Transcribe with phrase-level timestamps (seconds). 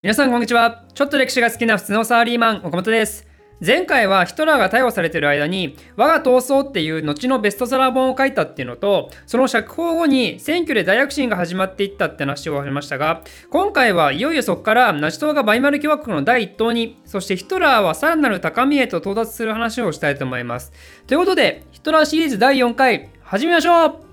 [0.00, 0.84] 皆さんこんにちは。
[0.94, 3.26] ちょっと歴史が好きな普通のサラリーマン、岡本です。
[3.60, 20.70] 前回はヒトラーが逮捕されている間に我が闘争っていう後のベストセラー本を書いたっていうのとその釈放後に選挙で大躍進が始まっていったって話をしましたが今回はいよいよそこからナチ党がバイマル共和国の第一党にそしてヒトラーはさらなる高みへと到達する話をしたいと思います
[21.08, 24.07] ということでヒトラーシリーズ第4回始めましょう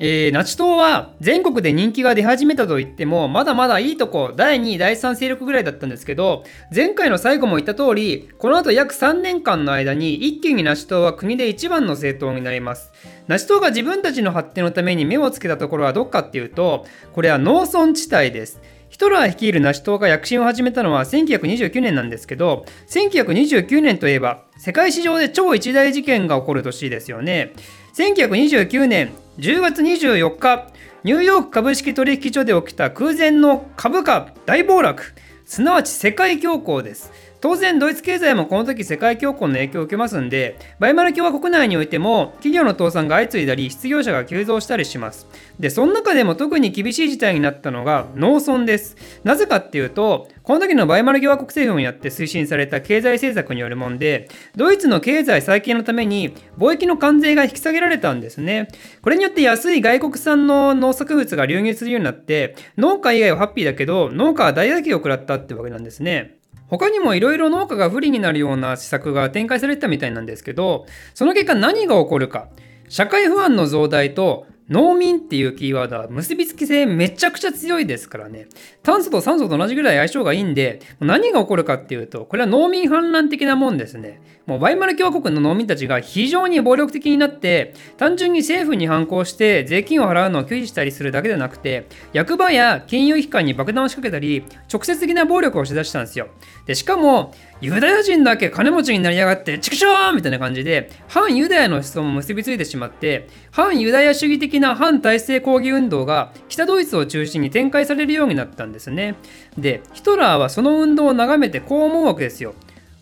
[0.00, 12.92] えー、ナチ党は全国で人気が出始めたと言ってもまだまだいいとこ第2位第3勢力ぐらいだったんですけど前回の最後も言った通りこの後約3年間の間に一気にナチ党は国で一番の政党になります。
[13.26, 18.60] ナチ党が自分たちの発展のために目をつけたところはどっかっていうとこれは農村地帯です。
[18.88, 27.52] ヒトラー率いるナチ党が躍進を始めたのは1929年なんですけど1929年といえば世界史上で超一大事件が起こる年ですよね。
[27.96, 30.66] 1929年10月24日
[31.04, 35.14] ニューヨーク株式取引所で起きた空前の株価大暴落。
[35.44, 37.12] すなわち世界恐慌です。
[37.40, 45.26] 当然ドイツ経済もこの時世界恐慌の影響を受けますんでバイマル共和国内においても企業の倒産が相次いだり失業者が急増したりします。
[45.60, 48.96] でその中でも特に厳しい事態になったのが農村です。
[49.22, 58.68] なぜかっていうとこの時のバイマル共和国政府によって推進された経済政策によるもんでドイツの経済再建のために貿易の関税が引き下げられたんですね。
[59.02, 66.37] これによって安い外国産の農作物が流入するようになって農家以外はハッピーだけど農家は大打撃を食らったってわけなんですね。
[66.68, 72.48] 他にもいろいろ農家が不利になるような施策が展開されてたみたいなんですけど、その結果何が起こるか。
[72.88, 78.48] 社会不安の増大と農民っていうキーワードは結びつき性めちゃくちゃ強いですからね。
[78.82, 84.20] 炭素と酸素と同じぐらい相性がいいんで、何が起こるかっていうと、これは農民反乱的なもんですね。
[84.46, 96.28] もうワイマル共和国の農民たちが非常に暴力的になって、単純に政府に反抗して税金を払うのを拒否したりするだけでなくて、役場や金融機関に爆弾を仕掛けたり、直接的な暴力をしだしたんですよ。
[96.66, 109.16] で、しかも、ユダヤ人だけ金持ちになりやがって、畜生みたいな感じで、反ユダヤの思想も結びついてしまって、反ユダヤ主義的な反体制抗議運動が北ドイツを中心に展開されるようになったんですね。
[109.56, 112.54] で、ヒトラーはその運動を眺めてこう思うわけですよ。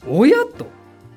[0.09, 0.67] おやと。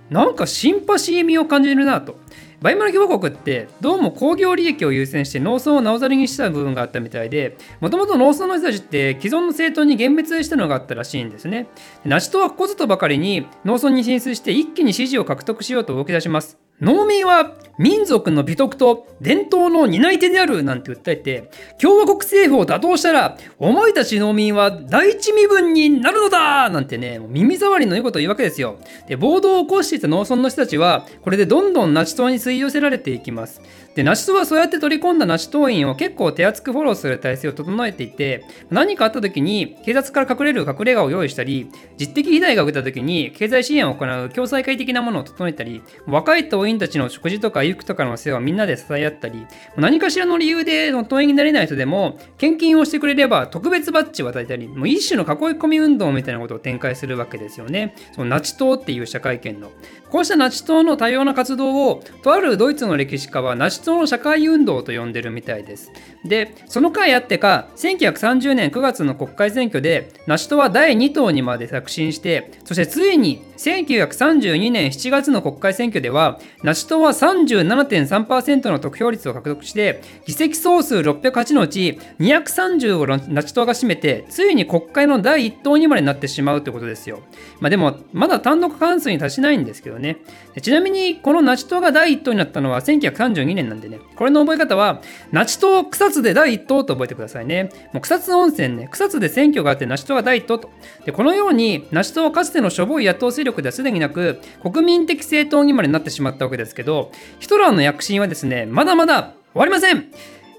[0.09, 2.17] なんかシンパシー味を感じるなと。
[2.62, 11.68] バイマル共和国ってどうも工業利益を優先して農村をなおざりにしてた部分があったみたいでもともと農村の人たちって既存の政党に幻滅したのがあったらしいんですね。
[12.03, 16.69] ナチ党はここぞとばかりに農村に進出して一気に支持を獲得しようと動き出します。
[16.81, 21.50] 農民は民族の美徳と伝統の担い手であるなんて訴えて
[21.81, 28.78] 共和国政府を打倒したらお前たち農民は第一身分になるのだなんてね耳障りのいいことを言うわけですよ。
[29.07, 33.61] で暴動を起こしていた農村の人たちはこれでどんどんナチ党に吸い寄せられていきます。
[33.96, 49.47] でナチ党はそうやって取り込んだナチ党員を結構手厚くフォローする体制を整えていて何かあった時に警察から隠れる隠れ家を用意したり実的被害が受けた時に経済支援を行う共済会的なものを整えたり若い党員たちの食事とか衣服とかの世話をみんなで支え合ったり
[49.78, 57.96] 何かしらの理由で党員になれない人でも献金をしてくれれば特別バッジを与えたりもう一種の囲い込み運動みたいなことを展開するわけですよね。
[58.13, 59.72] そのナチ党っていう社会圏の。
[60.09, 65.91] こうしたナチ党の多様な活動をとあるドイツの歴史家はナチ党の社会運動と呼んでるみたいです。
[66.25, 87.20] でその回あってか1930年9月の国会選挙でナチ党は第2党にまで躍進してそしてついに1932年7月の国会選挙ではナチ党は37.3%の得票率を獲得して議席総数608のうち230をナチ党が占めてついに国会の第1党にまでなってしまうということですよ、
[87.59, 90.18] まあ、でもまだ単独過半数に達しないんですけどね。
[90.62, 94.00] ちなみにこのナチ党が第1党になったのは1932年なんでね。
[94.16, 97.70] これの覚え方はナチ党草津で第1党と覚えてくださいね。
[97.94, 100.70] もう草津温泉ね草津で選挙があってナチ党が第1党と。
[101.06, 110.11] でこのようにナチ党はかつてのしょぼい野党勢力力ではすでになく国民的政党にまでなってしまったわけですけどヒトラーの躍進はですねまだまだ終わりません。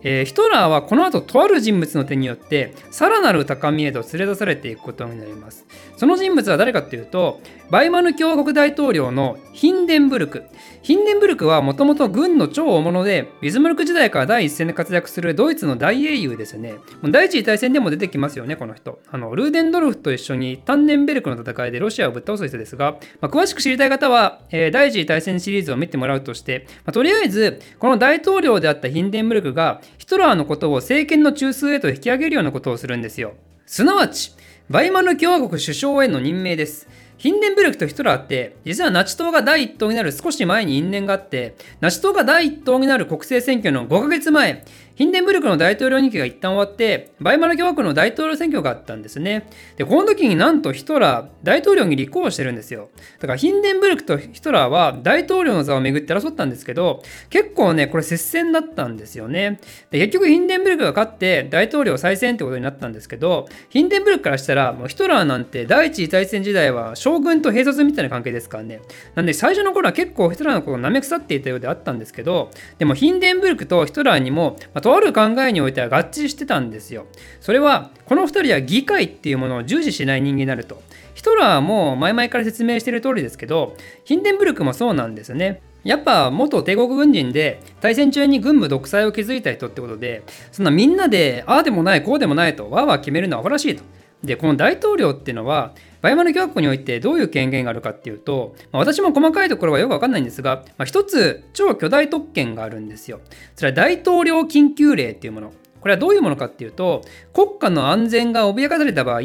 [0.02, 5.66] えー、ヒトラーはこの後とある人物の手によってさらなる高みへと連れ出されていくことになります。
[5.96, 7.40] その人物は誰かっていうと
[7.70, 10.44] バイマル共和国大統領のヒンデンブルク
[10.82, 16.74] ヒンデンブルクはもともと軍の超大物でビズマルク時代から第一線で活躍するドイツの大英雄ですよね
[17.04, 33.34] 第一次大戦でも出てきますよねこの人あのルーデンドルフと一緒にタンネンベルクの戦いでロシアをぶっ倒す人ですが、まあ、詳しく知りたい方は、えー、第一次大戦シリーズを見てもらうとして、まあ、とりあえずこの大統領であったヒンデンブルクがヒトラーのことを政権の中枢へと引き上げるようなことをするんですよ。
[33.66, 34.34] すなわち、
[34.68, 36.88] バイマル共和国首相への任命です。
[37.20, 44.64] ヒンデンブルクとヒトラーって実はナチ党が第一党になる少し前に因縁があってナチ党が第一党になる国政選挙の5ヶ月前
[45.00, 49.48] ヒンデンブルクの大統領任期が一旦終わって、バイマル共和国の大統領選挙があったんですね。
[49.78, 52.90] で、この時になんとヒトラー、大統領に立候補してるんですよ。
[53.18, 59.58] だからヒンデンブルクとヒトラーは大統領の座をめぐって争ったんですけど、結構ね、これ接戦だったんですよね。
[59.90, 68.82] で、結局ヒンデンブルクが勝って大統領再選ってことになったんですけど、ヒンデンブルクからしたら、もうヒトラーなんて第一次大戦時代は将軍と兵卒みたいな関係ですからね。
[69.14, 77.06] なんで最初の頃は結構ヒトラーのことを舐め腐っていたようであったんですけど、でもヒンデンブルクとヒトラーにも、まあ、とある考えにおいては合致してたんですよ。
[77.40, 80.82] それは、この2人は議会っていうものを重視しない人間になると。
[81.14, 85.62] ヒトラーも前々から説明してる通りですけど、ヒンデンブルクもそうなんですね。
[85.84, 93.84] やっぱ元帝国軍人で大戦中に軍部独裁を築いた人ってことで、そんなみんなでああでもないこうでもないとわーわー決めるのはアホらしいと。
[94.24, 95.72] で、この大統領っていうのは、
[96.02, 103.20] バイマル共和国においてどういう権限があるかっていうと、まあ、私も細かいところはよくわかんないんですが、まあ、一つ超巨大特権があるんですよ。
[103.56, 105.52] それは大統領緊急令っていうもの。
[105.80, 107.02] これはどういうものかっていうと、
[107.32, 109.22] 国家の安全が脅かされた場合、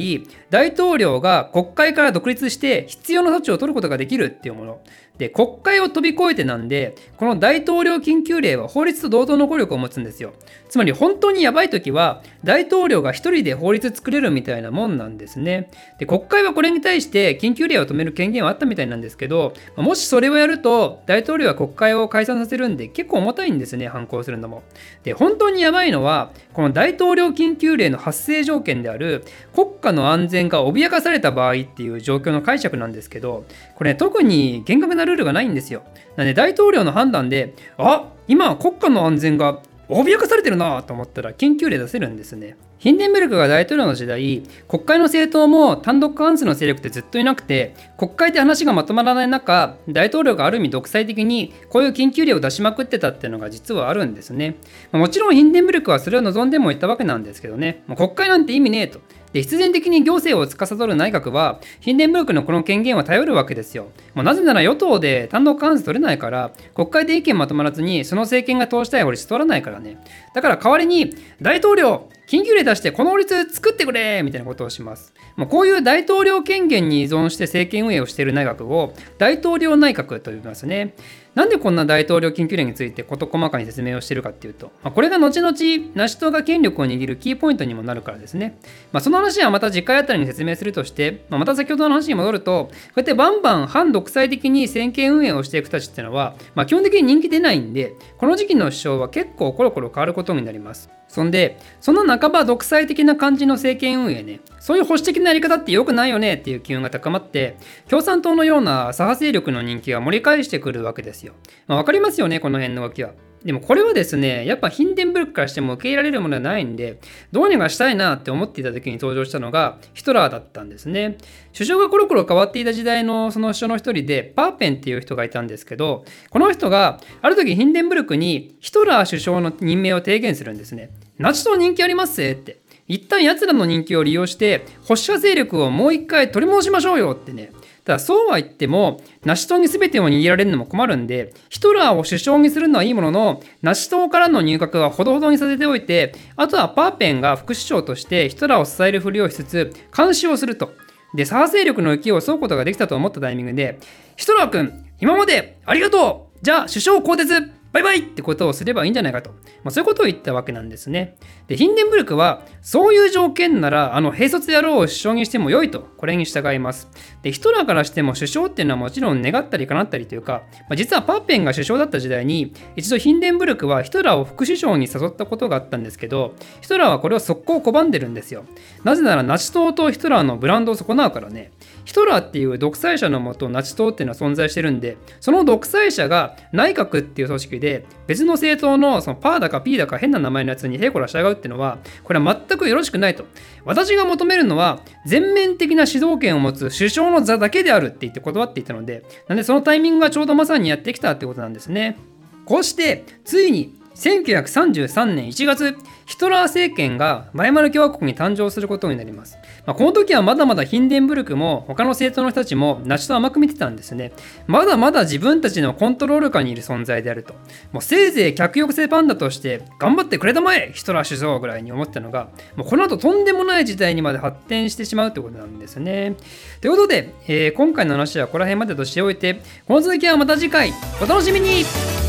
[0.49, 4.79] 大統領が国会から独立して必要な措置を取ることができるっていうもの。
[5.17, 10.33] で、国会を飛び越えてなんで、この大統領緊急令は法律と同等の効力を持つんですよ。
[10.69, 15.69] つまり本当にやばい時は、大統領が一人で法律作れるみたいなもんなんですね。
[15.97, 24.63] で、国会はこれに対して緊急令を止める権限はあったみたいなんですけど、もしそれをやると、大統領は国会を解散させるんで、結構重たいんですね、反抗するのも。
[25.03, 33.45] で、本当にやばいのは、この大統領緊急令の発生条件である、国家の安全が脅かされた場合っていう状況の解釈なんですけど、
[33.75, 35.83] これ、ね、特に厳格なルールがないんですよ。
[36.15, 39.59] なんで大統領の判断で、あ今国家の安全が
[39.89, 42.57] 脅かされてるなと思ったら緊急令出せるんですね。
[42.77, 54.55] ヒンデンブルクが大統領の時代、国会の政党も単独過半数の勢力ってずっといなくて、国会で話がまとまらない中、大統領がある意味独裁的にこういう緊急令を出しまくってたっていうのが実はあるんですね。
[54.91, 58.99] もちろんヒンデンブルクはそれを望んでもいたわけなんですけどね、もう国会なんて意味ねえと。
[59.35, 63.87] で必然的に行政を司る内閣はヒンデンブルクのこの権限を頼るわけですよ。
[64.13, 69.97] もうなぜなら与党で単独過半数取れないから国会で意見まとまらずにその政権が通したい法律取らないからね。
[70.33, 75.13] だから代わりに大統領緊急令出してこの法律作ってくれみたいなことをします。
[75.35, 80.95] もうこういう大統領権限に依存して政権運営をしている内閣を大統領内閣と呼びますね。
[81.35, 85.53] なんでこんな大統領緊急令について事細かに説明をしているかっていうと、まあ、これが後々
[85.93, 88.57] ナシ党が権力を握るキーポイントにもなるからですね。
[88.93, 100.89] まあ、その話はまた次回あたりに説明するとして、まあ、また先ほどの話に戻ると、こうやってバンバン反独裁的に政権運営をしていく人たちっていうのは、ま、基本的に人気出ないんで、この時期の首相は結構コロコロ変わることになります。
[101.07, 107.57] そんで、その半ば独裁的な感じの政権運営ね、そういう保守的なやり方って良くないよねっていう機運が高まって、
[107.87, 111.33] 共産党のような左派勢力の人気が盛り返してくるわけですよ。
[111.67, 113.11] まあ、わかりますよね、この辺の動きは。
[113.45, 116.99] でもこれはですね、やっぱヒンデンブルクからしても受け入れられるものはないんで、
[117.31, 121.17] どうにかしたいなって思っていた時に登場したのがヒトラーだったんですね。
[121.53, 130.89] 首相がコロコロ変わっていた時代のその首相の一人で、パーペンっていう人がいたんですけど、この人がある時ヒンデンブルクにヒトラー首相の任命を提言するんですね。
[131.19, 132.65] ナチ党人気ありますって。
[132.87, 137.51] 一旦奴らの人気を利用して保守派勢力をもう一回取り戻しましょうよってね
[137.85, 150.73] ただそうは言っても、ナシ党に全てを握られるのも困るんで、ヒトラーを首相にするのはいいものの、ナシ党からの入閣はほどほどにさせておいて、あとはパーペンが副首相としてヒトラーを支えるふりをしつつ、監視をすると。
[151.13, 153.79] で、左派勢力の勢いを襲うことができたと思ったタイミングで、
[154.15, 159.31] ヒトラー君、今までありがとうじゃあ首相更迭バイバイってことをすればいいんじゃないかと。
[159.31, 161.17] まあ、そういうことを言ったわけなんですね。
[161.47, 166.87] で、ヒンデンブルクは、そういう条件なら、あの、兵卒野郎を首相にしても良いと、これに従います。
[167.21, 178.45] で、ヒトラーからしても首相っていうのはもちろん願ったり叶ったりというか、まあ、実はパッペンが首相だった時代に、一度ヒンデンブルクはヒトラーを副首相に誘ったことがあったんですけど、ヒトラーはこれを速攻拒んでるんですよ。
[178.85, 181.51] なぜなら、ナチ党とヒトラーのブランドを損なうからね。
[181.85, 193.25] ヒトラーっていう独裁者のもとナチ党っていうのは存在してるんで、その独裁者が内閣っていう組織で別の政党のそのパーだか P だか変な名前のやつにへいこら従うっていうのは、これは全くよろしくないと。
[193.63, 201.97] 私が求めるのは全面的な主導権を持つ首相の座だけであるって言って断っていたので、なんでそのタイミングがちょうどまさにやってきたってことなんですね。
[202.45, 214.11] こうして、ついに1933年1月ヒトラー政権がワイマル共和国に誕生することになります、まあ、この時はまだまだヒンデンブルクも他の政党の人たちもナチと甘く見てたんですね。
[214.47, 217.33] まだまだ自分たちのコントロール下にいる存在であると。
[217.71, 226.15] もうせいぜい客抑制パンダとして頑張ってくれたまえヒトラー首相ぐらいに思ったのがもうこの後とんでもない事態にまで発展してしまうということなんですね。
[226.61, 230.73] ということで、えー、今回の話はここら辺までとしておいてこの続きはまた次回。
[231.01, 232.04] お楽しみに。